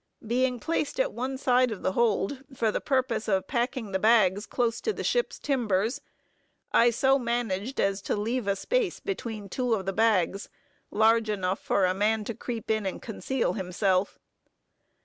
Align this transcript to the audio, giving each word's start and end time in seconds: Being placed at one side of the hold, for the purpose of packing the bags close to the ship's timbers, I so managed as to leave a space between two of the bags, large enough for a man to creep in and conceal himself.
Being 0.25 0.59
placed 0.59 0.99
at 0.99 1.11
one 1.13 1.37
side 1.37 1.69
of 1.69 1.83
the 1.83 1.91
hold, 1.91 2.43
for 2.55 2.71
the 2.71 2.81
purpose 2.81 3.27
of 3.27 3.45
packing 3.45 3.91
the 3.91 3.99
bags 3.99 4.47
close 4.47 4.81
to 4.81 4.91
the 4.91 5.03
ship's 5.03 5.37
timbers, 5.37 6.01
I 6.71 6.89
so 6.89 7.19
managed 7.19 7.79
as 7.79 8.01
to 8.09 8.15
leave 8.15 8.47
a 8.47 8.55
space 8.55 8.99
between 8.99 9.47
two 9.47 9.75
of 9.75 9.85
the 9.85 9.93
bags, 9.93 10.49
large 10.89 11.29
enough 11.29 11.59
for 11.59 11.85
a 11.85 11.93
man 11.93 12.23
to 12.23 12.33
creep 12.33 12.71
in 12.71 12.87
and 12.87 12.99
conceal 12.99 13.53
himself. 13.53 14.17